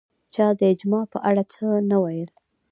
[0.33, 2.31] چا د اجماع په اړه څه نه ویل